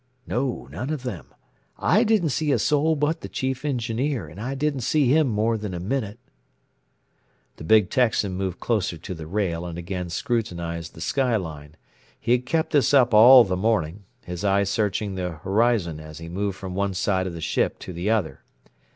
[0.25, 1.27] "No none of them.
[1.77, 5.59] I didn't see a soul but the Chief Engineer, and I didn't see him more
[5.59, 6.17] than a minute."
[7.57, 11.75] The big Texan moved closer to the rail and again scrutinized the sky line.
[12.19, 16.27] He had kept this up all the morning, his eye searching the horizon as he
[16.29, 18.41] moved from one side of the ship to the other.